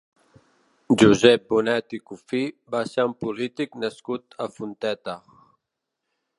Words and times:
Josep 1.01 1.43
Bonet 1.55 1.95
i 1.97 1.99
Cufí 2.11 2.41
va 2.77 2.83
ser 2.93 3.07
un 3.11 3.15
polític 3.27 3.79
nascut 3.85 4.37
a 4.47 4.51
Fonteta. 4.57 5.19